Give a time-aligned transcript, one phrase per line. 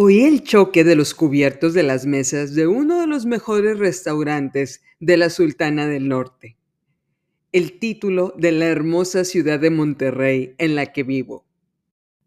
[0.00, 4.80] Oí el choque de los cubiertos de las mesas de uno de los mejores restaurantes
[5.00, 6.56] de la Sultana del Norte.
[7.50, 11.48] El título de la hermosa ciudad de Monterrey en la que vivo.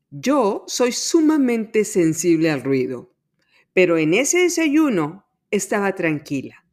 [0.10, 3.14] Yo soy sumamente sensible al ruido,
[3.72, 6.66] pero en ese desayuno estaba tranquila.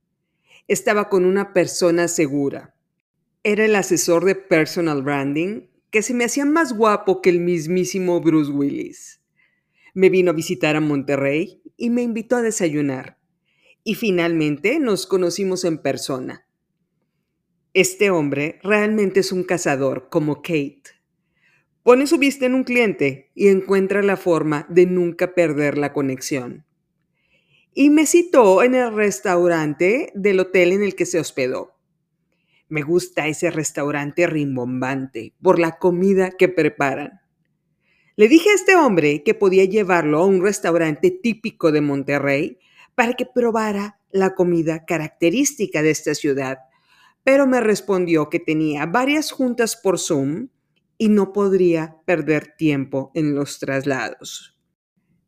[0.66, 2.74] Estaba con una persona segura.
[3.44, 8.20] Era el asesor de personal branding que se me hacía más guapo que el mismísimo
[8.20, 9.17] Bruce Willis
[9.94, 13.18] me vino a visitar a Monterrey y me invitó a desayunar.
[13.84, 16.46] Y finalmente nos conocimos en persona.
[17.74, 20.82] Este hombre realmente es un cazador como Kate.
[21.82, 26.66] Pone su vista en un cliente y encuentra la forma de nunca perder la conexión.
[27.72, 31.78] Y me citó en el restaurante del hotel en el que se hospedó.
[32.68, 37.20] Me gusta ese restaurante rimbombante por la comida que preparan.
[38.18, 42.58] Le dije a este hombre que podía llevarlo a un restaurante típico de Monterrey
[42.96, 46.58] para que probara la comida característica de esta ciudad,
[47.22, 50.48] pero me respondió que tenía varias juntas por Zoom
[50.98, 54.58] y no podría perder tiempo en los traslados.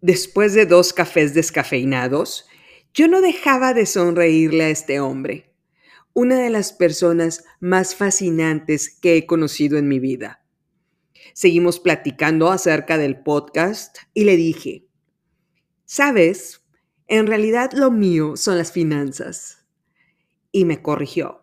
[0.00, 2.48] Después de dos cafés descafeinados,
[2.92, 5.54] yo no dejaba de sonreírle a este hombre,
[6.12, 10.39] una de las personas más fascinantes que he conocido en mi vida.
[11.32, 14.86] Seguimos platicando acerca del podcast y le dije,
[15.84, 16.62] sabes,
[17.06, 19.66] en realidad lo mío son las finanzas.
[20.52, 21.42] Y me corrigió,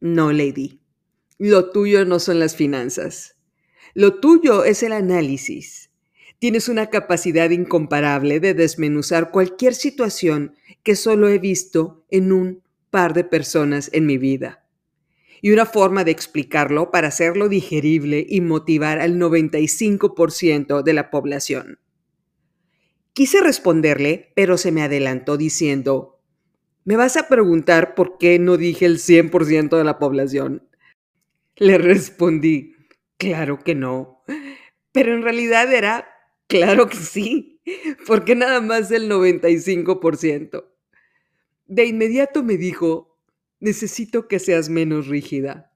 [0.00, 0.80] no, Lady,
[1.38, 3.36] lo tuyo no son las finanzas.
[3.94, 5.90] Lo tuyo es el análisis.
[6.38, 13.14] Tienes una capacidad incomparable de desmenuzar cualquier situación que solo he visto en un par
[13.14, 14.63] de personas en mi vida
[15.44, 21.78] y una forma de explicarlo para hacerlo digerible y motivar al 95% de la población.
[23.12, 26.18] Quise responderle, pero se me adelantó diciendo,
[26.86, 30.66] ¿me vas a preguntar por qué no dije el 100% de la población?
[31.56, 32.74] Le respondí,
[33.18, 34.24] claro que no,
[34.92, 36.08] pero en realidad era,
[36.46, 37.60] claro que sí,
[38.06, 40.64] porque nada más el 95%.
[41.66, 43.13] De inmediato me dijo,
[43.60, 45.72] necesito que seas menos rígida.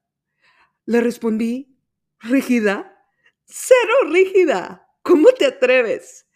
[0.87, 1.79] Le respondí,
[2.21, 3.05] ¿rígida?
[3.45, 4.89] Cero rígida.
[5.03, 6.27] ¿Cómo te atreves?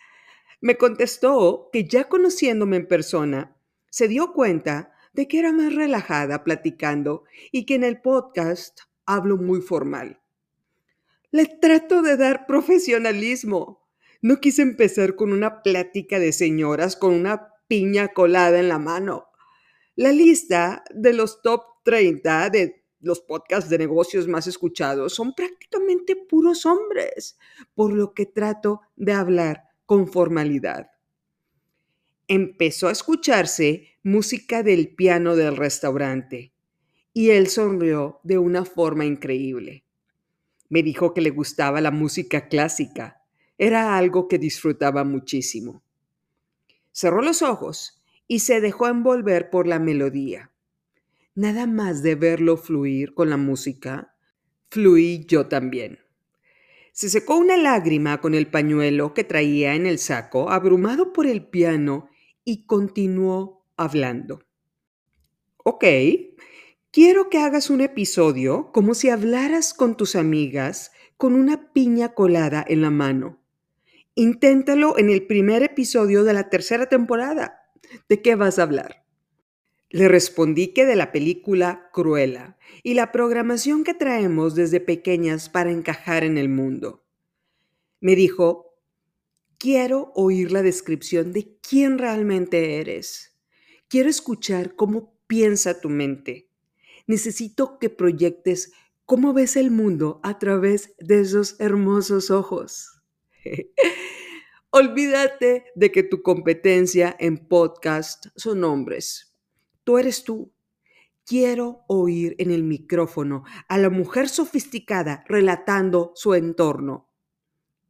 [0.60, 3.56] Me contestó que ya conociéndome en persona,
[3.90, 9.36] se dio cuenta de que era más relajada platicando y que en el podcast hablo
[9.36, 10.20] muy formal.
[11.30, 13.88] Le trato de dar profesionalismo.
[14.20, 19.31] No quise empezar con una plática de señoras con una piña colada en la mano.
[19.94, 26.16] La lista de los top 30 de los podcasts de negocios más escuchados son prácticamente
[26.16, 27.36] puros hombres,
[27.74, 30.92] por lo que trato de hablar con formalidad.
[32.26, 36.54] Empezó a escucharse música del piano del restaurante
[37.12, 39.84] y él sonrió de una forma increíble.
[40.70, 43.22] Me dijo que le gustaba la música clásica.
[43.58, 45.82] Era algo que disfrutaba muchísimo.
[46.92, 48.01] Cerró los ojos
[48.32, 50.52] y se dejó envolver por la melodía.
[51.34, 54.16] Nada más de verlo fluir con la música,
[54.70, 55.98] fluí yo también.
[56.92, 61.44] Se secó una lágrima con el pañuelo que traía en el saco, abrumado por el
[61.44, 62.08] piano,
[62.42, 64.40] y continuó hablando.
[65.58, 65.84] Ok,
[66.90, 72.64] quiero que hagas un episodio como si hablaras con tus amigas con una piña colada
[72.66, 73.42] en la mano.
[74.14, 77.61] Inténtalo en el primer episodio de la tercera temporada.
[78.08, 79.04] ¿De qué vas a hablar?
[79.90, 85.70] Le respondí que de la película Cruella y la programación que traemos desde pequeñas para
[85.70, 87.04] encajar en el mundo.
[88.00, 88.74] Me dijo,
[89.58, 93.36] quiero oír la descripción de quién realmente eres.
[93.88, 96.48] Quiero escuchar cómo piensa tu mente.
[97.06, 98.72] Necesito que proyectes
[99.04, 103.02] cómo ves el mundo a través de esos hermosos ojos.
[104.74, 109.36] Olvídate de que tu competencia en podcast son hombres.
[109.84, 110.50] Tú eres tú.
[111.26, 117.10] Quiero oír en el micrófono a la mujer sofisticada relatando su entorno.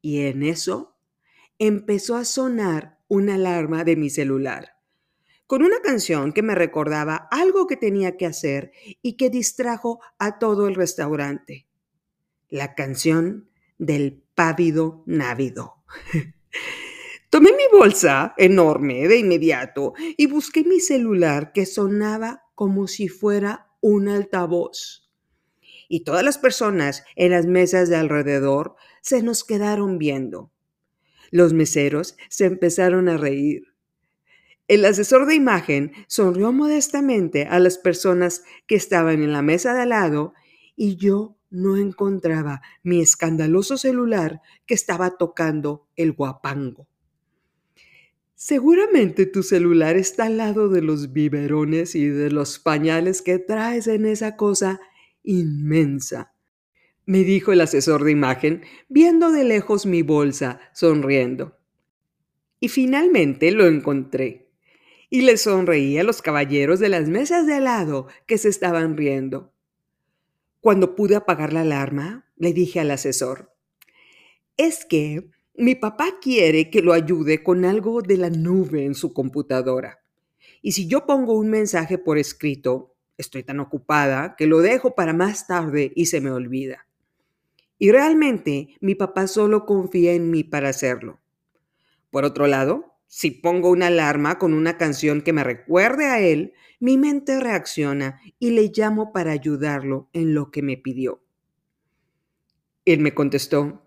[0.00, 0.98] Y en eso
[1.60, 4.74] empezó a sonar una alarma de mi celular,
[5.46, 10.40] con una canción que me recordaba algo que tenía que hacer y que distrajo a
[10.40, 11.68] todo el restaurante.
[12.48, 13.48] La canción
[13.78, 15.76] del pávido návido.
[17.30, 23.70] Tomé mi bolsa enorme de inmediato y busqué mi celular que sonaba como si fuera
[23.80, 25.10] un altavoz.
[25.88, 30.50] Y todas las personas en las mesas de alrededor se nos quedaron viendo.
[31.30, 33.72] Los meseros se empezaron a reír.
[34.68, 39.82] El asesor de imagen sonrió modestamente a las personas que estaban en la mesa de
[39.82, 40.34] al lado
[40.76, 46.88] y yo no encontraba mi escandaloso celular que estaba tocando el guapango.
[48.34, 53.86] Seguramente tu celular está al lado de los biberones y de los pañales que traes
[53.86, 54.80] en esa cosa
[55.22, 56.32] inmensa,
[57.04, 61.58] me dijo el asesor de imagen, viendo de lejos mi bolsa, sonriendo.
[62.60, 64.50] Y finalmente lo encontré.
[65.10, 68.96] Y le sonreí a los caballeros de las mesas de al lado que se estaban
[68.96, 69.51] riendo.
[70.62, 73.52] Cuando pude apagar la alarma, le dije al asesor,
[74.56, 79.12] es que mi papá quiere que lo ayude con algo de la nube en su
[79.12, 80.04] computadora.
[80.62, 85.12] Y si yo pongo un mensaje por escrito, estoy tan ocupada que lo dejo para
[85.12, 86.86] más tarde y se me olvida.
[87.76, 91.20] Y realmente mi papá solo confía en mí para hacerlo.
[92.08, 96.52] Por otro lado, si pongo una alarma con una canción que me recuerde a él,
[96.82, 101.22] mi mente reacciona y le llamo para ayudarlo en lo que me pidió.
[102.84, 103.86] Él me contestó,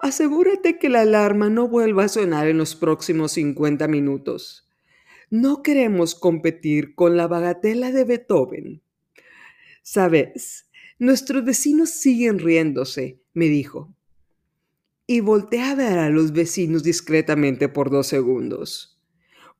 [0.00, 4.68] asegúrate que la alarma no vuelva a sonar en los próximos 50 minutos.
[5.30, 8.82] No queremos competir con la bagatela de Beethoven.
[9.84, 13.94] Sabes, nuestros vecinos siguen riéndose, me dijo.
[15.06, 18.93] Y volteé a ver a los vecinos discretamente por dos segundos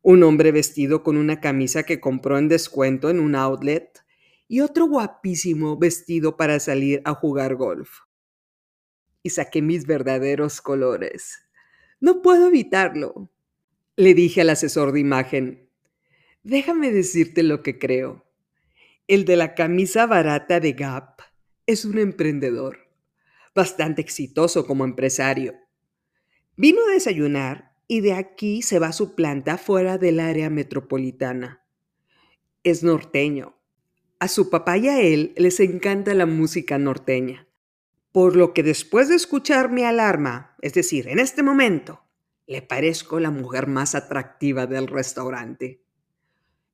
[0.04, 4.04] un hombre vestido con una camisa que compró en descuento en un outlet
[4.46, 8.00] y otro guapísimo vestido para salir a jugar golf.
[9.22, 11.38] Y saqué mis verdaderos colores.
[12.00, 13.30] No puedo evitarlo.
[13.96, 15.70] Le dije al asesor de imagen,
[16.42, 18.26] déjame decirte lo que creo.
[19.08, 21.22] El de la camisa barata de Gap
[21.64, 22.90] es un emprendedor,
[23.54, 25.54] bastante exitoso como empresario.
[26.56, 31.64] Vino a desayunar y de aquí se va su planta fuera del área metropolitana.
[32.62, 33.56] Es norteño.
[34.18, 37.46] A su papá y a él les encanta la música norteña.
[38.12, 42.04] Por lo que después de escuchar mi alarma, es decir, en este momento,
[42.46, 45.82] le parezco la mujer más atractiva del restaurante.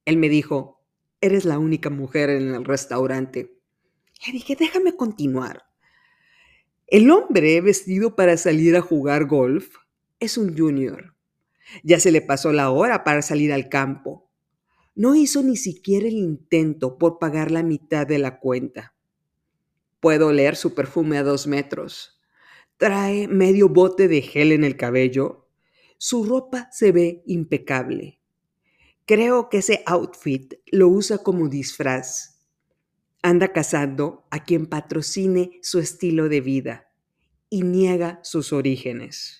[0.04, 0.84] Él me dijo,
[1.20, 3.58] eres la única mujer en el restaurante.
[4.26, 5.64] Le dije, déjame continuar.
[6.86, 9.76] El hombre vestido para salir a jugar golf
[10.20, 11.16] es un junior.
[11.82, 14.30] Ya se le pasó la hora para salir al campo.
[14.94, 18.94] No hizo ni siquiera el intento por pagar la mitad de la cuenta.
[20.00, 22.20] Puedo oler su perfume a dos metros.
[22.76, 25.48] Trae medio bote de gel en el cabello.
[25.98, 28.20] Su ropa se ve impecable.
[29.06, 32.38] Creo que ese outfit lo usa como disfraz.
[33.22, 36.90] Anda cazando a quien patrocine su estilo de vida
[37.50, 39.39] y niega sus orígenes.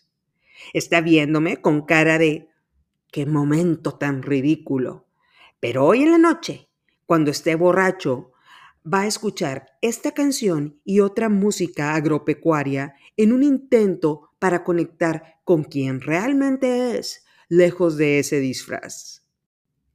[0.72, 2.48] Está viéndome con cara de
[3.10, 5.06] qué momento tan ridículo.
[5.60, 6.70] Pero hoy en la noche,
[7.06, 8.32] cuando esté borracho,
[8.86, 15.64] va a escuchar esta canción y otra música agropecuaria en un intento para conectar con
[15.64, 19.26] quien realmente es, lejos de ese disfraz.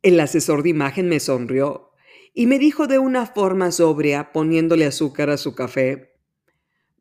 [0.02, 1.92] El asesor de imagen me sonrió
[2.34, 6.16] y me dijo de una forma sobria, poniéndole azúcar a su café,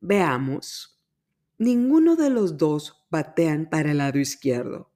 [0.06, 1.00] Veamos,
[1.56, 4.90] ninguno de los dos batean para el lado izquierdo.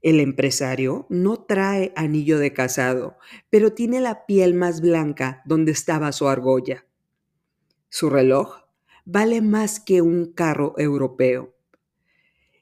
[0.00, 3.18] El empresario no trae anillo de casado,
[3.50, 6.86] pero tiene la piel más blanca donde estaba su argolla.
[7.90, 8.60] Su reloj
[9.04, 11.54] vale más que un carro europeo.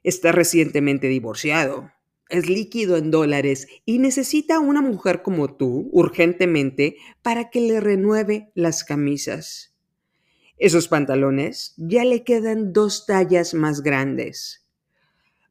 [0.03, 1.93] Está recientemente divorciado,
[2.29, 8.51] es líquido en dólares y necesita una mujer como tú urgentemente para que le renueve
[8.57, 9.77] las camisas.
[10.57, 14.64] Esos pantalones ya le quedan dos tallas más grandes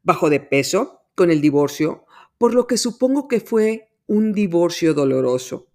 [0.04, 2.04] bajo de peso con el divorcio,
[2.38, 5.68] por lo que supongo que fue un divorcio doloroso.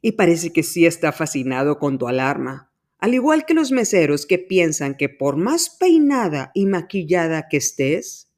[0.00, 4.38] Y parece que sí está fascinado con tu alarma, al igual que los meseros que
[4.38, 8.30] piensan que por más peinada y maquillada que estés,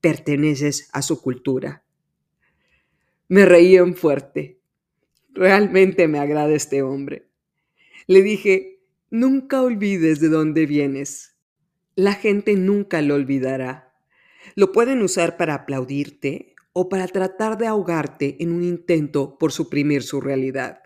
[0.00, 1.82] perteneces a su cultura.
[3.28, 4.60] Me reían fuerte.
[5.32, 7.28] Realmente me agrada este hombre.
[8.06, 8.80] Le dije,
[9.10, 11.36] nunca olvides de dónde vienes.
[11.94, 13.85] La gente nunca lo olvidará.
[14.56, 20.02] Lo pueden usar para aplaudirte o para tratar de ahogarte en un intento por suprimir
[20.02, 20.82] su realidad.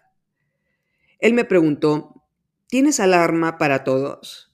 [1.20, 2.26] Él me preguntó,
[2.66, 4.52] ¿tienes alarma para todos?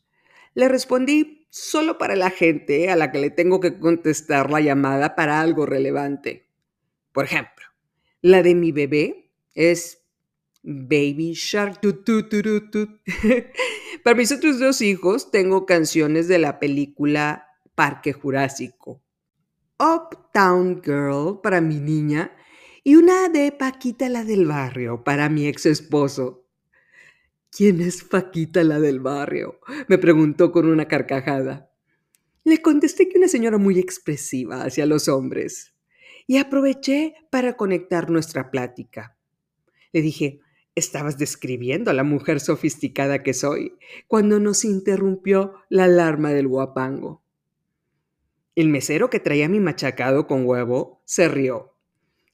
[0.53, 5.15] Le respondí, solo para la gente a la que le tengo que contestar la llamada
[5.15, 6.51] para algo relevante.
[7.13, 7.65] Por ejemplo,
[8.21, 10.05] la de mi bebé es
[10.63, 11.81] Baby Shark.
[14.05, 19.06] para mis otros dos hijos tengo canciones de la película Parque Jurásico.
[19.79, 22.35] Uptown Girl para mi niña
[22.83, 26.47] y una de Paquita la del barrio para mi ex esposo.
[27.51, 29.61] ¿Quién es Paquita la del barrio?
[29.89, 31.71] me preguntó con una carcajada.
[32.45, 35.75] Le contesté que una señora muy expresiva hacia los hombres
[36.27, 39.19] y aproveché para conectar nuestra plática.
[39.93, 40.41] Le dije,
[40.75, 43.75] estabas describiendo a la mujer sofisticada que soy
[44.07, 47.26] cuando nos interrumpió la alarma del guapango.
[48.57, 51.77] El mesero que traía mi machacado con huevo se rió.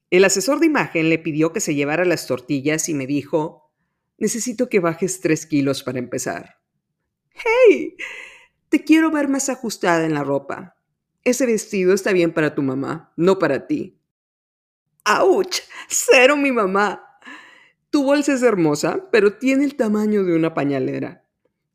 [0.08, 3.72] El asesor de imagen le pidió que se llevara las tortillas y me dijo,
[4.18, 6.60] necesito que bajes tres kilos para empezar.
[7.34, 7.96] ¡Hey!
[8.68, 10.76] Te quiero ver más ajustada en la ropa.
[11.24, 13.98] Ese vestido está bien para tu mamá, no para ti.
[15.04, 15.56] ¡Auch!
[15.88, 17.04] Cero mi mamá.
[17.90, 21.26] Tu bolsa es hermosa, pero tiene el tamaño de una pañalera.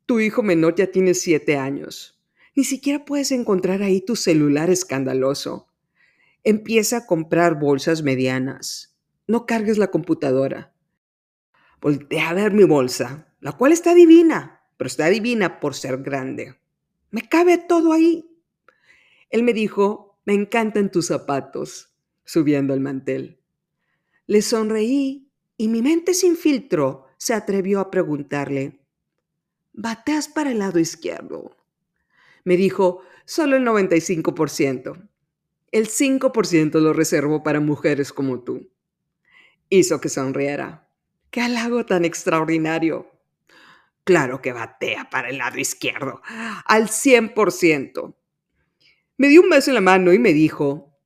[0.06, 2.17] Tu hijo menor ya tiene siete años.
[2.58, 5.68] Ni siquiera puedes encontrar ahí tu celular escandaloso.
[6.42, 8.98] Empieza a comprar bolsas medianas.
[9.28, 10.74] No cargues la computadora.
[11.80, 16.56] Voltea a ver mi bolsa, la cual está divina, pero está divina por ser grande.
[17.12, 18.28] Me cabe todo ahí.
[19.30, 23.38] Él me dijo, me encantan tus zapatos, subiendo el mantel.
[24.26, 28.80] Le sonreí y mi mente sin filtro se atrevió a preguntarle,
[29.72, 31.54] ¿bateas para el lado izquierdo?
[32.48, 35.06] Me dijo, solo el 95%.
[35.70, 38.70] El 5% lo reservo para mujeres como tú.
[39.68, 40.88] Hizo que sonriera.
[41.30, 43.10] ¡Qué halago tan extraordinario!
[44.02, 46.22] Claro que batea para el lado izquierdo,
[46.64, 48.16] al 100%.
[49.18, 50.98] Me dio un beso en la mano y me dijo,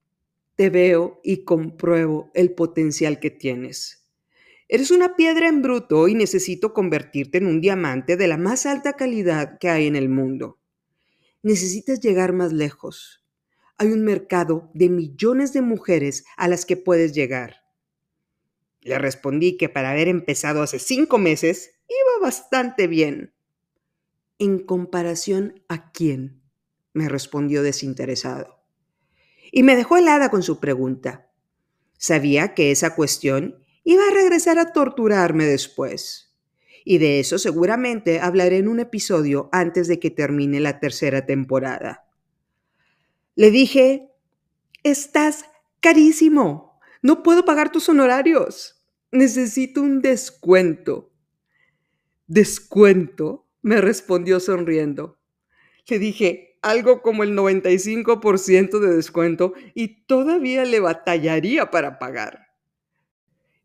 [0.55, 4.07] te veo y compruebo el potencial que tienes.
[4.69, 8.93] Eres una piedra en bruto y necesito convertirte en un diamante de la más alta
[8.93, 10.62] calidad que hay en el mundo
[11.43, 13.25] necesitas llegar más lejos.
[13.77, 17.65] Hay un mercado de millones de mujeres a las que puedes llegar.
[18.81, 23.35] Le respondí que para haber empezado hace cinco meses iba bastante bien.
[24.39, 26.43] ¿En comparación a quién?
[26.95, 28.63] me respondió desinteresado.
[29.51, 31.31] Y me dejó helada con su pregunta.
[31.97, 36.32] Sabía que esa cuestión iba a regresar a torturarme después
[36.85, 42.05] y de eso seguramente hablaré en un episodio antes de que termine la tercera temporada.
[43.35, 44.11] Le dije,
[44.83, 45.45] estás
[45.81, 51.13] carísimo, no puedo pagar tus honorarios, necesito un descuento.
[52.27, 53.47] ¿Descuento?
[53.63, 55.21] me respondió sonriendo.
[55.87, 62.49] Le dije, algo como el 95% de descuento y todavía le batallaría para pagar.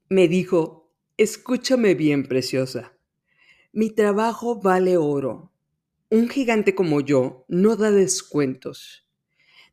[0.10, 2.97] Me dijo, escúchame bien, preciosa.
[3.78, 5.52] Mi trabajo vale oro.
[6.10, 9.08] Un gigante como yo no da descuentos.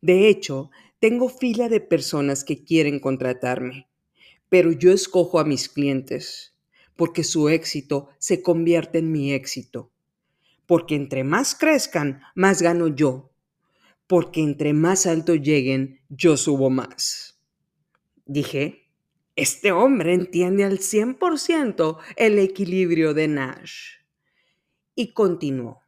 [0.03, 3.89] De hecho, tengo fila de personas que quieren contratarme,
[4.51, 6.55] pero yo escojo a mis clientes
[6.97, 9.91] porque su éxito se convierte en mi éxito.
[10.67, 13.33] Porque entre más crezcan, más gano yo.
[14.07, 17.41] Porque entre más alto lleguen, yo subo más.
[18.27, 18.84] Dije,
[19.37, 23.97] este hombre entiende al 100% el equilibrio de Nash.
[24.95, 25.83] Y continuó.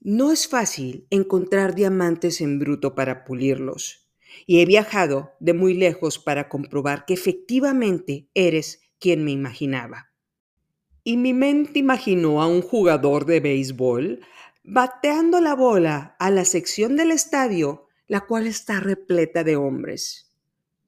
[0.00, 4.08] No es fácil encontrar diamantes en bruto para pulirlos,
[4.46, 10.10] y he viajado de muy lejos para comprobar que efectivamente eres quien me imaginaba.
[11.04, 14.20] Y mi mente imaginó a un jugador de béisbol
[14.62, 20.33] bateando la bola a la sección del estadio, la cual está repleta de hombres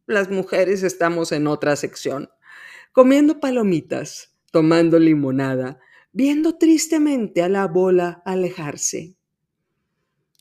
[0.07, 2.31] las mujeres estamos en otra sección,
[2.93, 5.81] comiendo palomitas, tomando limonada,
[6.13, 9.17] viendo tristemente a la bola alejarse.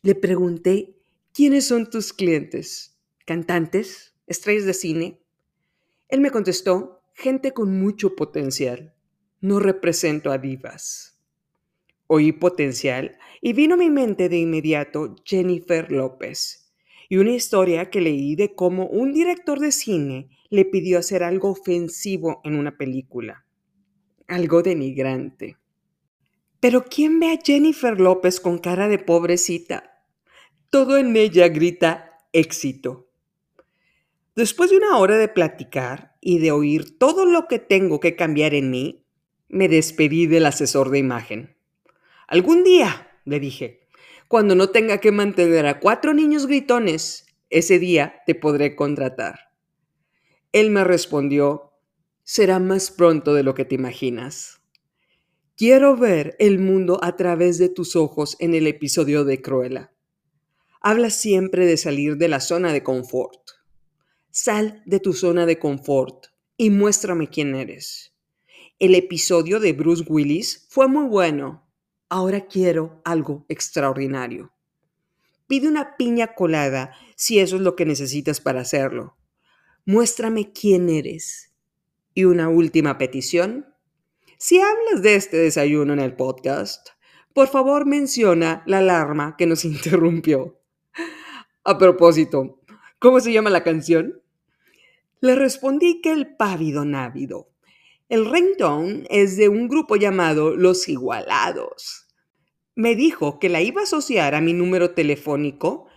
[0.03, 0.95] Le pregunté,
[1.33, 2.97] ¿quiénes son tus clientes?
[3.25, 4.15] ¿Cantantes?
[4.27, 5.21] ¿Estrellas de cine?
[6.07, 8.93] Él me contestó, gente con mucho potencial.
[9.41, 11.19] No represento a divas.
[12.07, 16.64] Oí potencial y vino a mi mente de inmediato Jennifer López
[17.09, 21.49] y una historia que leí de cómo un director de cine le pidió hacer algo
[21.49, 23.45] ofensivo en una película,
[24.27, 25.57] algo denigrante.
[26.59, 30.03] Pero ¿quién ve a Jennifer López con cara de pobrecita?
[30.69, 33.09] Todo en ella grita éxito.
[34.35, 38.53] Después de una hora de platicar y de oír todo lo que tengo que cambiar
[38.53, 39.05] en mí,
[39.47, 41.55] me despedí del asesor de imagen.
[42.27, 43.84] Algún día, le dije,
[44.27, 49.51] cuando no tenga que mantener a cuatro niños gritones, ese día te podré contratar.
[50.51, 51.73] Él me respondió,
[52.23, 54.61] será más pronto de lo que te imaginas.
[55.57, 59.93] Quiero ver el mundo a través de tus ojos en el episodio de Cruella.
[60.81, 63.39] habla siempre de salir de la zona de confort.
[64.31, 66.27] Sal de tu zona de confort
[66.57, 68.13] y muéstrame quién eres.
[68.79, 71.64] El episodio de Bruce Willis fue muy bueno.
[72.09, 74.51] Ahora quiero algo extraordinario.
[75.47, 79.17] Pide una piña colada si eso es lo que necesitas para hacerlo.
[79.85, 81.53] Muéstrame quién eres.
[82.13, 83.67] Y una última petición.
[84.37, 86.89] Si hablas de este desayuno en el podcast,
[87.33, 90.59] por favor menciona la alarma que nos interrumpió.
[91.63, 92.61] A propósito,
[92.99, 94.21] ¿cómo se llama la canción?
[95.21, 97.49] Le respondí que el pávido návido.
[98.07, 102.05] El ringtone es de un grupo llamado Los Igualados.
[102.75, 105.87] Me dijo que la iba a asociar a mi número telefónico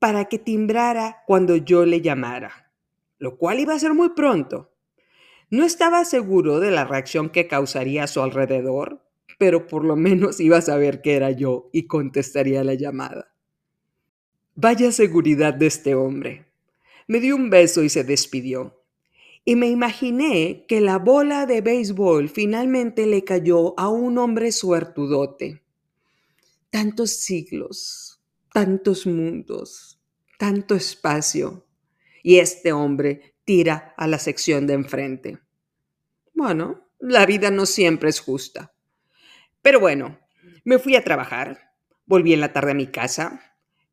[0.00, 2.72] para que timbrara cuando yo le llamara,
[3.18, 4.72] lo cual iba a ser muy pronto.
[5.48, 9.06] No estaba seguro de la reacción que causaría a su alrededor,
[9.38, 13.32] pero por lo menos iba a saber que era yo y contestaría la llamada.
[14.56, 16.46] Vaya seguridad de este hombre.
[17.06, 18.83] Me dio un beso y se despidió.
[19.44, 25.62] Y me imaginé que la bola de béisbol finalmente le cayó a un hombre suertudote.
[26.70, 28.22] Tantos siglos,
[28.52, 30.00] tantos mundos,
[30.38, 31.66] tanto espacio.
[32.22, 35.38] Y este hombre tira a la sección de enfrente.
[36.32, 38.74] Bueno, la vida no siempre es justa.
[39.60, 40.18] Pero bueno,
[40.64, 41.74] me fui a trabajar,
[42.06, 43.40] volví en la tarde a mi casa,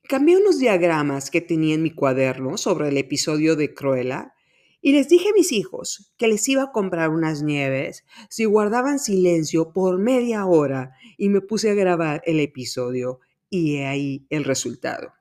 [0.08, 4.34] cambié unos diagramas que tenía en mi cuaderno sobre el episodio de Cruella
[4.82, 9.00] y les dije a mis hijos que les iba a comprar unas nieves si guardaban
[9.00, 13.20] silencio por media hora y me puse a grabar el episodio
[13.50, 15.14] y he ahí el resultado.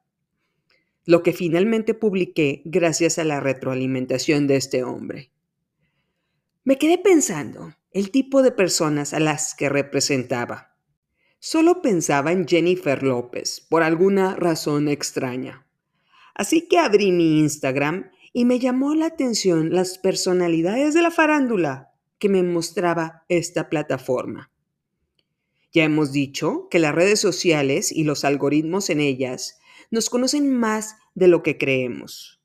[1.05, 5.33] Lo que finalmente publiqué gracias a la retroalimentación de este hombre.
[6.64, 10.76] Me quedé pensando el tipo de personas a las que representaba.
[11.38, 15.66] Solo pensaba en Jennifer López por alguna razón extraña.
[16.35, 21.93] Así que abrí mi Instagram y me llamó la atención las personalidades de la farándula
[22.19, 24.51] que me mostraba esta plataforma.
[25.73, 29.59] Ya hemos dicho que las redes sociales y los algoritmos en ellas
[29.90, 32.40] nos conocen más de lo que creemos.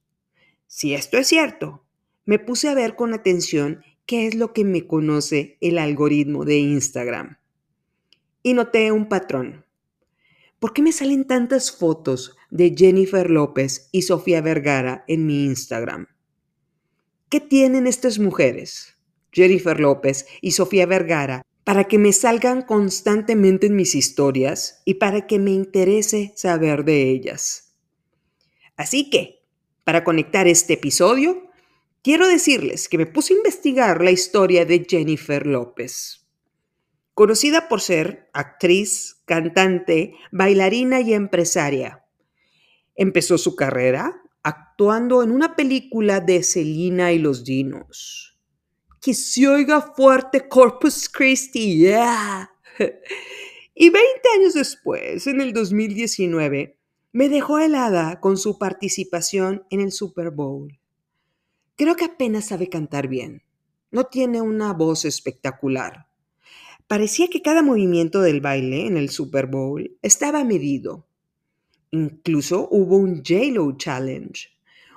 [0.67, 1.85] Si esto es cierto,
[2.25, 6.57] me puse a ver con atención qué es lo que me conoce el algoritmo de
[6.57, 7.37] Instagram.
[8.43, 9.65] Y noté un patrón.
[10.59, 16.07] ¿Por qué me salen tantas fotos de Jennifer López y Sofía Vergara en mi Instagram?
[17.27, 18.95] ¿Qué tienen estas mujeres,
[19.33, 25.27] Jennifer López y Sofía Vergara, para que me salgan constantemente en mis historias y para
[25.27, 27.75] que me interese saber de ellas?
[28.77, 29.43] Así que,
[29.83, 31.49] para conectar este episodio,
[32.03, 36.25] quiero decirles que me puse a investigar la historia de Jennifer López.
[37.13, 42.04] Conocida por ser actriz, cantante, bailarina y empresaria.
[42.95, 48.37] Empezó su carrera actuando en una película de Selina y los Dinos.
[49.01, 52.51] Que se oiga fuerte Corpus Christi, yeah.
[53.77, 54.01] Y 20
[54.37, 56.77] años después, en el 2019,
[57.11, 60.79] me dejó helada con su participación en el Super Bowl.
[61.75, 63.43] Creo que apenas sabe cantar bien.
[63.91, 66.07] No tiene una voz espectacular
[66.87, 71.07] Parecía que cada movimiento del baile en el Super Bowl estaba medido.
[71.95, 74.49] Incluso hubo un J-Lo Challenge,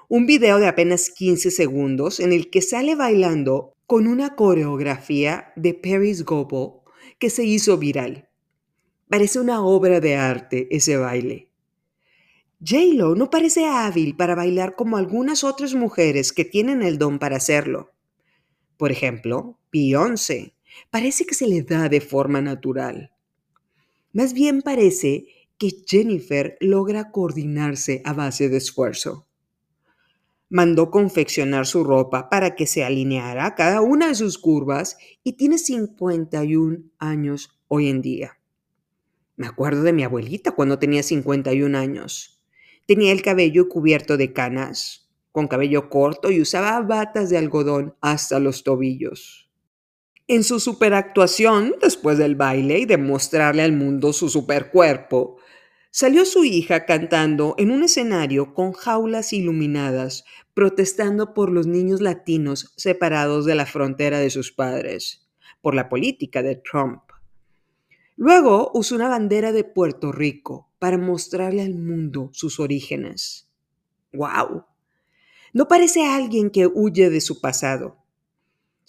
[0.08, 5.74] un video de apenas 15 segundos en el que sale bailando con una coreografía de
[5.74, 6.80] Paris Goebel
[7.20, 8.28] que se hizo viral.
[9.08, 11.52] Parece una obra de arte ese baile.
[12.68, 17.36] J-Lo no parece hábil para bailar como algunas otras mujeres que tienen el don para
[17.36, 17.92] hacerlo.
[18.76, 20.56] Por ejemplo, Beyoncé,
[20.90, 23.12] parece que se le da de forma natural.
[24.12, 29.26] Más bien parece que Jennifer logra coordinarse a base de esfuerzo.
[30.48, 35.58] Mandó confeccionar su ropa para que se alineara cada una de sus curvas y tiene
[35.58, 38.38] 51 años hoy en día.
[39.36, 42.40] Me acuerdo de mi abuelita cuando tenía 51 años.
[42.86, 48.40] Tenía el cabello cubierto de canas, con cabello corto y usaba batas de algodón hasta
[48.40, 49.50] los tobillos.
[50.26, 55.36] En su superactuación, después del baile y de mostrarle al mundo su supercuerpo,
[55.90, 60.24] salió su hija cantando en un escenario con jaulas iluminadas,
[60.54, 65.28] protestando por los niños latinos separados de la frontera de sus padres,
[65.60, 67.02] por la política de Trump.
[68.16, 73.48] Luego usó una bandera de Puerto Rico para mostrarle al mundo sus orígenes.
[74.12, 74.64] ¡Wow!
[75.52, 77.98] No parece alguien que huye de su pasado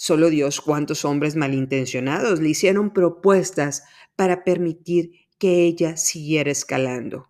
[0.02, 3.84] Solo Dios cuántos hombres malintencionados le hicieron propuestas
[4.16, 7.30] para permitir que ella siguiera escalando.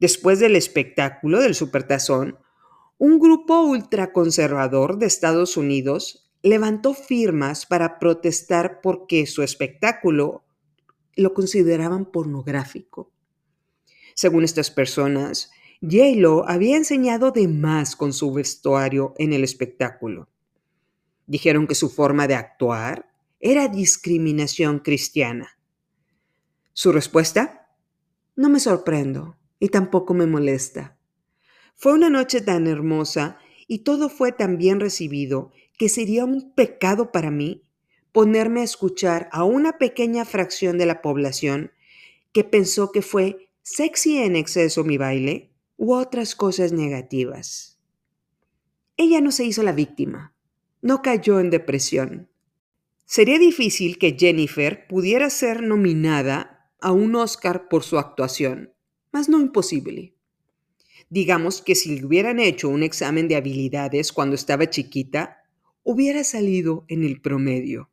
[0.00, 2.38] Después del espectáculo del Supertazón,
[2.98, 10.42] un grupo ultraconservador de Estados Unidos levantó firmas para protestar porque su espectáculo
[11.16, 13.12] lo consideraban pornográfico.
[14.14, 15.50] Según estas personas,
[15.82, 20.28] J-Lo había enseñado de más con su vestuario en el espectáculo.
[21.26, 25.58] Dijeron que su forma de actuar era discriminación cristiana.
[26.72, 27.68] Su respuesta,
[28.36, 30.96] no me sorprendo y tampoco me molesta.
[31.74, 37.12] Fue una noche tan hermosa y todo fue tan bien recibido que sería un pecado
[37.12, 37.64] para mí
[38.12, 41.72] ponerme a escuchar a una pequeña fracción de la población
[42.32, 47.78] que pensó que fue sexy en exceso mi baile u otras cosas negativas.
[48.96, 50.34] Ella no se hizo la víctima,
[50.82, 52.28] no cayó en depresión.
[53.06, 58.72] Sería difícil que Jennifer pudiera ser nominada a un Oscar por su actuación,
[59.12, 60.14] mas no imposible.
[61.08, 65.42] Digamos que si le hubieran hecho un examen de habilidades cuando estaba chiquita,
[65.82, 67.90] hubiera salido en el promedio.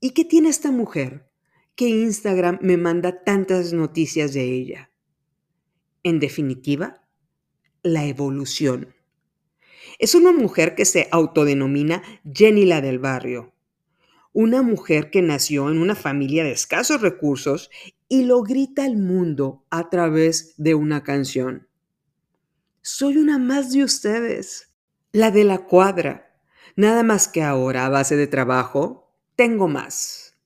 [0.00, 1.30] ¿Y qué tiene esta mujer?
[1.74, 4.90] Que Instagram me manda tantas noticias de ella.
[6.02, 7.06] En definitiva,
[7.82, 8.94] la evolución.
[9.98, 13.55] Es una mujer que se autodenomina Jenny la del barrio.
[14.38, 17.70] Una mujer que nació en una familia de escasos recursos
[18.06, 21.68] y lo grita al mundo a través de una canción.
[22.82, 24.74] Soy una más de ustedes,
[25.10, 26.38] la de la cuadra.
[26.76, 30.36] Nada más que ahora, a base de trabajo, tengo más.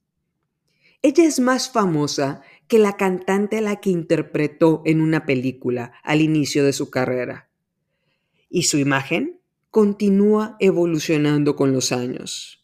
[1.03, 6.21] Ella es más famosa que la cantante a la que interpretó en una película al
[6.21, 7.51] inicio de su carrera.
[8.49, 9.41] Y su imagen
[9.73, 12.60] continúa evolucionando con los años.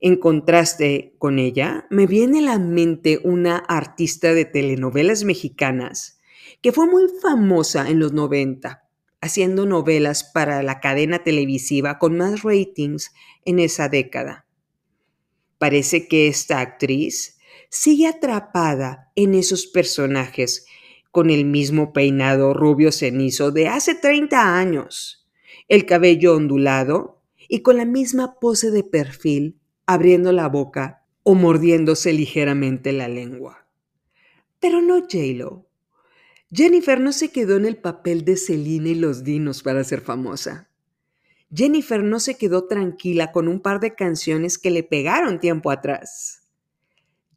[0.00, 6.20] En contraste con ella, me viene a la mente una artista de telenovelas mexicanas
[6.60, 8.82] que fue muy famosa en los 90,
[9.20, 13.12] haciendo novelas para la cadena televisiva con más ratings
[13.44, 14.46] en esa década.
[15.58, 17.38] Parece que esta actriz
[17.70, 20.66] sigue atrapada en esos personajes
[21.10, 25.26] con el mismo peinado rubio cenizo de hace 30 años,
[25.68, 32.12] el cabello ondulado y con la misma pose de perfil abriendo la boca o mordiéndose
[32.12, 33.66] ligeramente la lengua.
[34.60, 35.66] Pero no J-Lo.
[36.52, 40.70] Jennifer no se quedó en el papel de Selina y los dinos para ser famosa.
[41.52, 46.42] Jennifer no se quedó tranquila con un par de canciones que le pegaron tiempo atrás.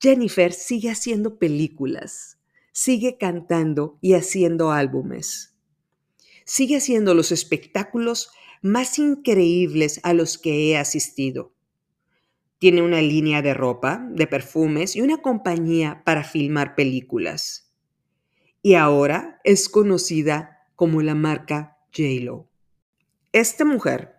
[0.02, 2.40] Jennifer sigue haciendo películas,
[2.72, 5.56] sigue cantando y haciendo álbumes.
[6.46, 8.32] Sigue haciendo los espectáculos
[8.62, 11.54] más increíbles a los que he asistido.
[12.60, 17.74] Tiene una línea de ropa, de perfumes y una compañía para filmar películas.
[18.62, 22.50] Y ahora es conocida como la marca JLo.
[23.32, 24.18] Esta mujer,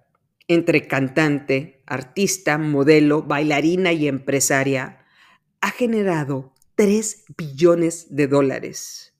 [0.48, 5.05] entre cantante, artista, modelo, bailarina y empresaria,
[5.61, 9.14] ha generado 3 billones de dólares.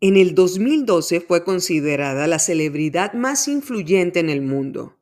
[0.00, 4.98] En el 2012 fue considerada la celebridad más influyente en el mundo,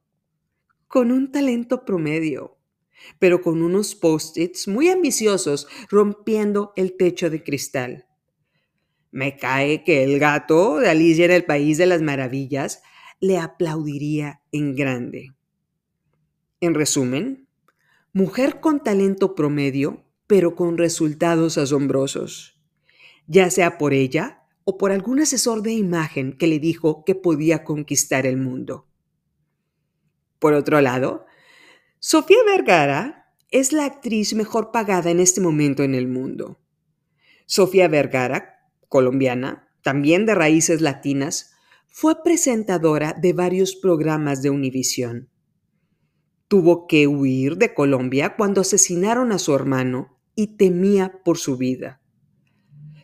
[0.86, 2.57] con un talento promedio
[3.18, 8.06] pero con unos post-its muy ambiciosos rompiendo el techo de cristal.
[9.10, 12.82] Me cae que el gato de Alicia en el País de las Maravillas
[13.20, 15.34] le aplaudiría en grande.
[16.60, 17.48] En resumen,
[18.12, 22.60] mujer con talento promedio, pero con resultados asombrosos,
[23.26, 27.64] ya sea por ella o por algún asesor de imagen que le dijo que podía
[27.64, 28.86] conquistar el mundo.
[30.38, 31.24] Por otro lado,
[32.00, 36.60] Sofía Vergara es la actriz mejor pagada en este momento en el mundo.
[37.44, 41.54] Sofía Vergara, colombiana, también de raíces latinas,
[41.88, 45.28] fue presentadora de varios programas de Univisión.
[46.46, 52.00] Tuvo que huir de Colombia cuando asesinaron a su hermano y temía por su vida.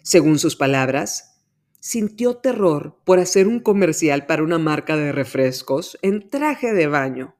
[0.04, 1.42] Según sus palabras,
[1.80, 7.34] sintió terror por hacer un comercial para una marca de refrescos en traje de baño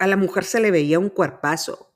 [0.00, 1.92] a la mujer se le veía un cuerpazo,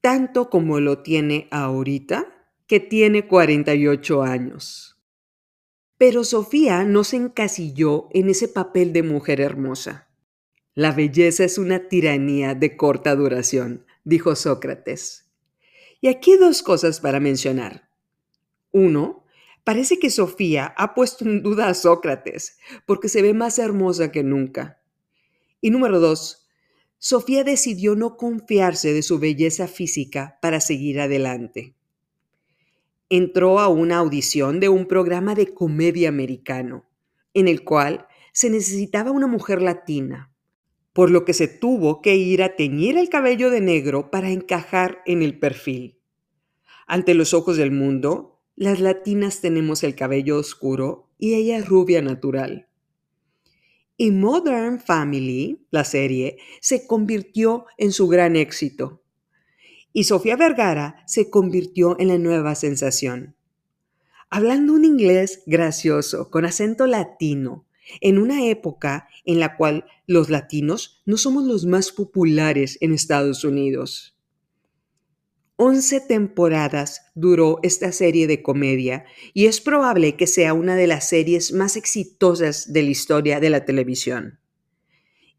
[0.00, 2.26] tanto como lo tiene ahorita,
[2.66, 5.00] que tiene 48 años.
[5.96, 10.08] Pero Sofía no se encasilló en ese papel de mujer hermosa.
[10.74, 15.30] La belleza es una tiranía de corta duración, dijo Sócrates.
[16.00, 17.88] Y aquí dos cosas para mencionar.
[18.72, 19.24] Uno,
[19.62, 24.24] parece que Sofía ha puesto en duda a Sócrates porque se ve más hermosa que
[24.24, 24.82] nunca.
[25.60, 26.43] Y número dos,
[27.06, 31.74] Sofía decidió no confiarse de su belleza física para seguir adelante.
[33.10, 36.86] entró a una audición de un programa de comedia americano,
[37.34, 40.32] en el cual se necesitaba una mujer latina,
[40.94, 45.02] por lo que se tuvo que ir a teñir el cabello de negro para encajar
[45.04, 45.98] en el perfil.
[46.86, 52.70] Ante los ojos del mundo, las latinas tenemos el cabello oscuro y ella rubia natural.
[53.96, 59.02] Y Modern Family, la serie, se convirtió en su gran éxito.
[59.92, 63.36] Y Sofía Vergara se convirtió en la nueva sensación.
[64.30, 67.66] Hablando un inglés gracioso, con acento latino,
[68.00, 73.44] en una época en la cual los latinos no somos los más populares en Estados
[73.44, 74.13] Unidos.
[75.56, 81.08] Once temporadas duró esta serie de comedia y es probable que sea una de las
[81.08, 84.40] series más exitosas de la historia de la televisión.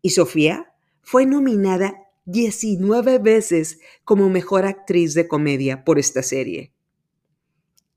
[0.01, 6.71] Y Sofía fue nominada 19 veces como mejor actriz de comedia por esta serie.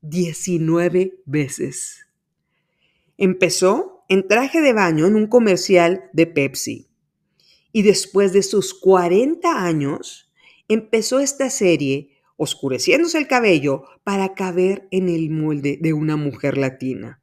[0.01, 2.05] 19 veces.
[3.17, 6.89] Empezó en traje de baño en un comercial de Pepsi.
[7.71, 10.28] Y después de sus 40 años,
[10.69, 17.21] empezó esta serie oscureciéndose el cabello para caber en el molde de una mujer latina,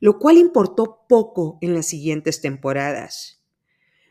[0.00, 3.42] lo cual importó poco en las siguientes temporadas.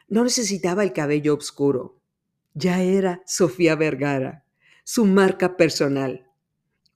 [0.08, 2.00] No necesitaba el cabello oscuro,
[2.56, 4.44] ya era Sofía Vergara,
[4.84, 6.32] su marca personal,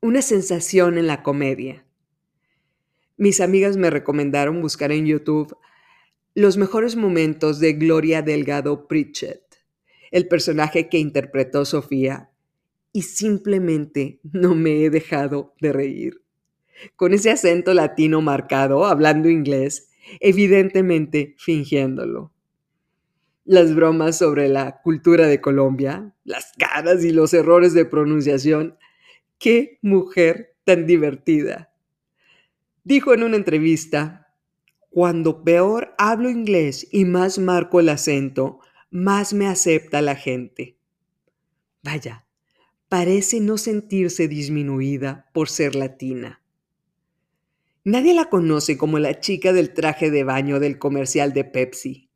[0.01, 1.85] una sensación en la comedia.
[3.17, 5.55] Mis amigas me recomendaron buscar en YouTube
[6.33, 9.50] los mejores momentos de Gloria Delgado Pritchett,
[10.12, 12.30] el personaje que interpretó Sofía,
[12.93, 16.21] y simplemente no me he dejado de reír.
[16.95, 22.34] Con ese acento latino marcado, hablando inglés, evidentemente fingiéndolo.
[23.45, 28.78] Las bromas sobre la cultura de Colombia, las caras y los errores de pronunciación.
[29.39, 31.74] ¡Qué mujer tan divertida!
[32.84, 34.34] Dijo en una entrevista,
[34.89, 38.60] cuando peor hablo inglés y más marco el acento,
[38.91, 40.77] más me acepta la gente.
[41.82, 42.25] Vaya,
[42.89, 46.41] parece no sentirse disminuida por ser latina.
[47.86, 52.10] Nadie la conoce como la chica del traje de baño del comercial de Pepsi.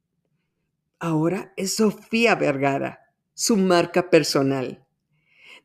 [0.99, 4.85] Ahora es Sofía Vergara, su marca personal.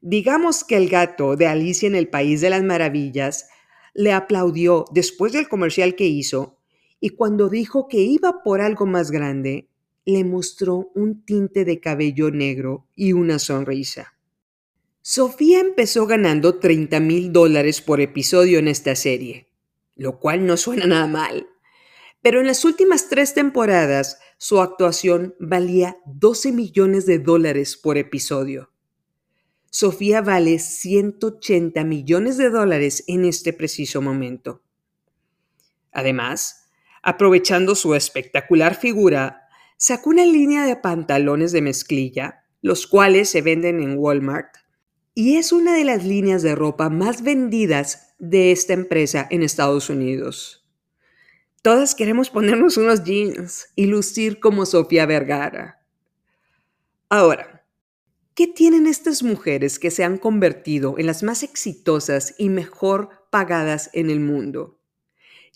[0.01, 3.49] Digamos que el gato de Alicia en el País de las Maravillas
[3.95, 6.59] le aplaudió después del comercial que hizo
[7.01, 9.71] y cuando dijo que iba por algo más grande,
[10.05, 14.15] le mostró un tinte de cabello negro y una sonrisa.
[15.03, 19.49] Sofía empezó ganando 30 mil dólares por episodio en esta serie,
[19.97, 21.49] lo cual no suena nada mal.
[22.23, 28.71] Pero en las últimas tres temporadas su actuación valía 12 millones de dólares por episodio.
[29.71, 34.63] Sofía vale 180 millones de dólares en este preciso momento.
[35.93, 36.69] Además,
[37.03, 39.40] aprovechando su espectacular figura,
[39.81, 44.55] sacó una línea de pantalones de mezclilla, los cuales se venden en Walmart,
[45.15, 49.89] y es una de las líneas de ropa más vendidas de esta empresa en Estados
[49.89, 50.69] Unidos.
[51.63, 55.83] Todas queremos ponernos unos jeans y lucir como Sofía Vergara.
[57.09, 57.61] Ahora,
[58.35, 63.91] ¿Qué tienen estas mujeres que se han convertido en las más exitosas y mejor pagadas
[63.93, 64.81] en el mundo?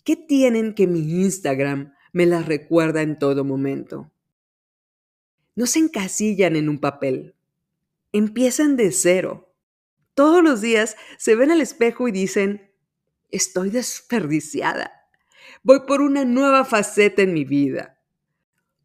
[0.03, 4.11] ¿Qué tienen que mi Instagram me las recuerda en todo momento?
[5.55, 7.35] No se encasillan en un papel.
[8.11, 9.53] Empiezan de cero.
[10.13, 12.71] Todos los días se ven al espejo y dicen,
[13.31, 14.91] estoy desperdiciada.
[15.63, 17.99] Voy por una nueva faceta en mi vida.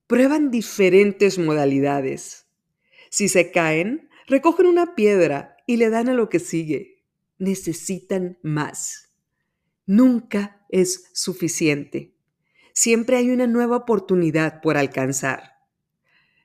[0.06, 2.46] Prueban diferentes modalidades
[3.10, 7.02] si se caen, recogen una piedra y le dan a lo que sigue.
[7.38, 9.12] Necesitan más.
[9.84, 12.14] Nunca es suficiente.
[12.72, 15.59] Siempre hay una nueva oportunidad por alcanzar.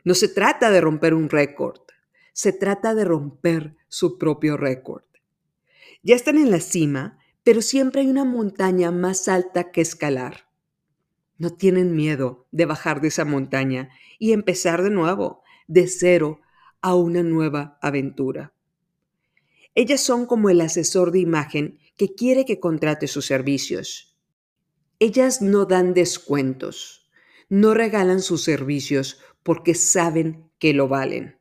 [0.06, 1.82] No se trata de romper un récord,
[2.32, 5.04] se trata de romper su propio récord.
[6.04, 10.48] Ya están en la cima, pero siempre hay una montaña más alta que escalar.
[11.40, 13.90] No tienen miedo de bajar de esa montaña
[14.20, 16.40] y empezar de nuevo, de cero,
[16.82, 18.54] a una nueva aventura.
[19.74, 24.16] Ellas son como el asesor de imagen que quiere que contrate sus servicios.
[25.00, 27.10] Ellas no dan descuentos,
[27.50, 31.38] no regalan sus servicios porque saben que lo valen.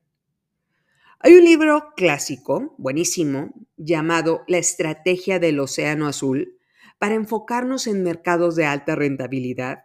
[1.20, 6.58] Hay un libro clásico, buenísimo, llamado La Estrategia del Océano Azul,
[6.98, 9.84] para enfocarnos en mercados de alta rentabilidad,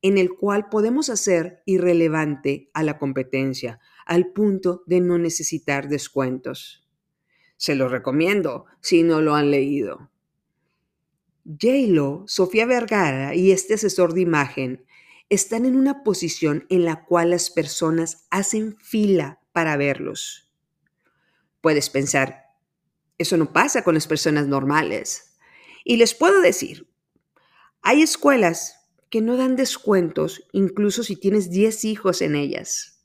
[0.00, 6.88] en el cual podemos hacer irrelevante a la competencia, al punto de no necesitar descuentos.
[7.58, 10.10] Se lo recomiendo si no lo han leído.
[11.44, 14.86] J-Lo, Sofía Vergara y este asesor de imagen
[15.30, 20.52] están en una posición en la cual las personas hacen fila para verlos.
[21.60, 22.46] Puedes pensar,
[23.16, 25.36] eso no pasa con las personas normales.
[25.84, 26.88] Y les puedo decir,
[27.80, 28.76] hay escuelas
[29.08, 33.04] que no dan descuentos incluso si tienes 10 hijos en ellas.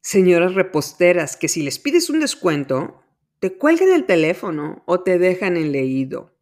[0.00, 3.02] Señoras reposteras que si les pides un descuento,
[3.40, 6.34] te cuelgan el teléfono o te dejan en leído.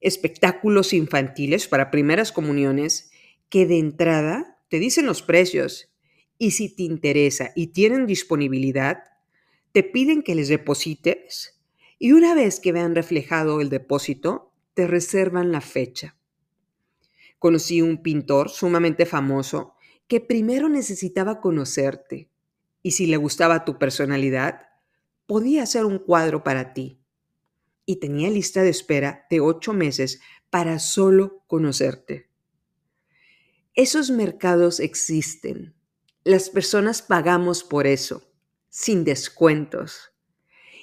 [0.00, 3.11] Espectáculos infantiles para primeras comuniones
[3.52, 5.92] que de entrada te dicen los precios
[6.38, 9.02] y si te interesa y tienen disponibilidad,
[9.72, 11.60] te piden que les deposites
[11.98, 16.16] y una vez que vean reflejado el depósito, te reservan la fecha.
[17.38, 19.74] Conocí un pintor sumamente famoso
[20.08, 22.30] que primero necesitaba conocerte
[22.82, 24.62] y si le gustaba tu personalidad,
[25.26, 27.02] podía hacer un cuadro para ti.
[27.84, 32.31] Y tenía lista de espera de ocho meses para solo conocerte.
[33.74, 35.74] Esos mercados existen.
[36.24, 38.22] Las personas pagamos por eso,
[38.68, 40.12] sin descuentos.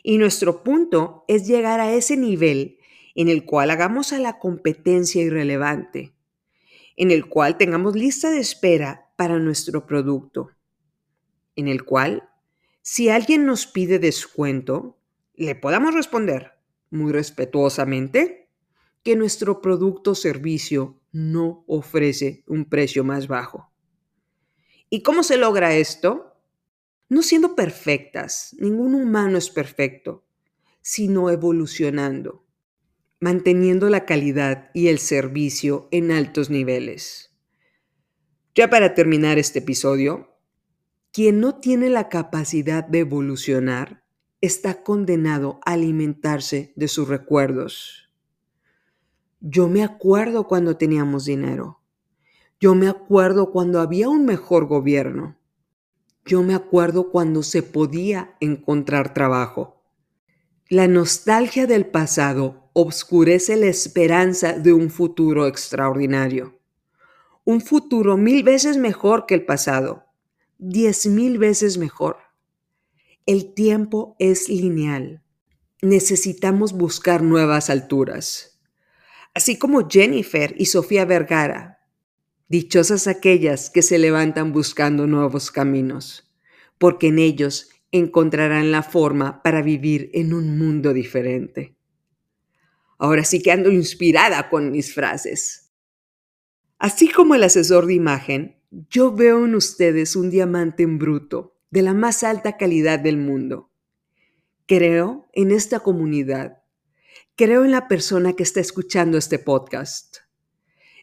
[0.04, 2.80] Y nuestro punto es llegar a ese nivel
[3.16, 6.14] en el cual hagamos a la competencia irrelevante
[7.00, 10.52] en el cual tengamos lista de espera para nuestro producto,
[11.56, 12.30] en el cual,
[12.82, 15.00] si alguien nos pide descuento,
[15.34, 18.39] le podamos responder muy respetuosamente
[19.04, 23.72] que nuestro producto o servicio no ofrece un precio más bajo.
[24.90, 26.36] ¿Y cómo se logra esto?
[27.10, 30.26] No siendo perfectas, ningún humano es perfecto,
[30.82, 32.46] sino evolucionando
[33.20, 37.32] manteniendo la calidad y el servicio en altos niveles.
[38.56, 40.38] Ya para terminar este episodio,
[41.12, 44.04] quien no tiene la capacidad de evolucionar
[44.42, 48.09] está condenado a alimentarse de sus recuerdos.
[49.42, 51.80] Yo me acuerdo cuando teníamos dinero.
[52.60, 55.38] Yo me acuerdo cuando había un mejor gobierno.
[56.26, 59.82] Yo me acuerdo cuando se podía encontrar trabajo.
[60.68, 66.60] La nostalgia del pasado obscurece la esperanza de un futuro extraordinario.
[67.46, 70.04] Un futuro mil veces mejor que el pasado,
[70.58, 72.18] diez mil veces mejor.
[73.26, 75.24] El tiempo es lineal.
[75.82, 78.59] Necesitamos buscar nuevas alturas.
[79.34, 81.80] Así como Jennifer y Sofía Vergara.
[82.48, 86.32] Dichosas aquellas que se levantan buscando nuevos caminos,
[86.78, 91.76] porque en ellos encontrarán la forma para vivir en un mundo diferente.
[92.98, 95.72] Ahora sí que ando inspirada con mis frases.
[96.78, 98.58] Así como el asesor de imagen,
[98.90, 103.72] yo veo en ustedes un diamante en bruto de la más alta calidad del mundo.
[104.66, 106.59] Creo en esta comunidad.
[107.40, 110.18] Creo en la persona que está escuchando este podcast.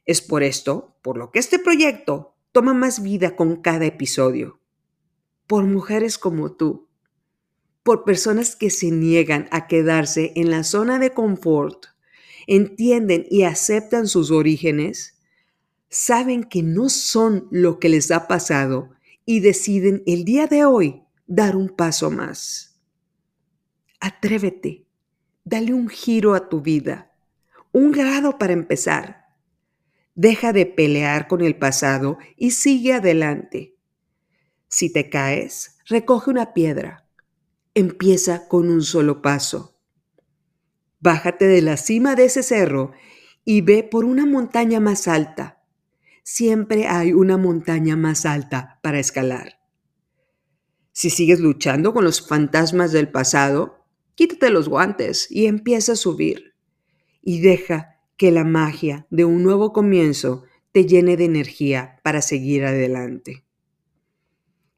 [0.05, 4.61] Es por esto, por lo que este proyecto toma más vida con cada episodio.
[5.47, 6.91] Por mujeres como tú,
[7.83, 11.87] por personas que se niegan a quedarse en la zona de confort,
[12.47, 15.19] entienden y aceptan sus orígenes,
[15.89, 18.91] saben que no son lo que les ha pasado
[19.25, 22.79] y deciden el día de hoy dar un paso más.
[24.01, 24.86] Atrévete,
[25.47, 27.15] dale un giro a tu vida,
[27.73, 29.25] un grado para empezar.
[30.15, 33.79] Deja de pelear con el pasado y sigue adelante.
[34.69, 37.07] Si te caes, recoge una piedra
[37.77, 39.79] empieza con un solo paso.
[40.99, 42.93] Bájate de la cima de ese cerro
[43.45, 45.63] y ve por una montaña más alta.
[46.23, 49.61] Siempre hay una montaña más alta para escalar.
[50.93, 53.76] Si sigues luchando con los fantasmas del pasado,
[54.17, 56.55] quítate los guantes y empieza a subir.
[57.23, 62.65] Y deja que la magia de un nuevo comienzo te llene de energía para seguir
[62.65, 63.45] adelante.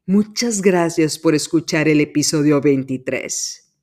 [0.05, 3.73] Muchas gracias por escuchar el episodio 23.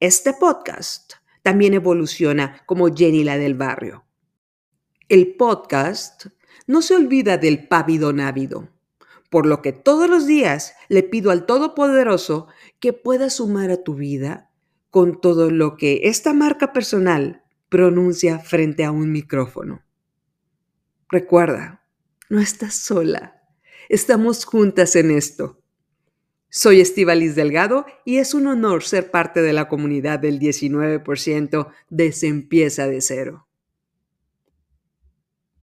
[0.00, 4.04] Este podcast también evoluciona como Jenny la del barrio.
[5.08, 6.26] El podcast
[6.66, 8.70] no se olvida del pávido návido,
[9.28, 12.48] por lo que todos los días le pido al Todopoderoso
[12.78, 14.49] que pueda sumar a tu vida
[14.90, 19.82] con todo lo que esta marca personal pronuncia frente a un micrófono.
[21.08, 21.84] Recuerda,
[22.28, 23.40] no estás sola
[23.90, 25.60] Estamos juntas en esto.
[26.48, 32.12] Soy Estivalis Delgado y es un honor ser parte de la comunidad del 19% de
[32.12, 33.48] Se de cero.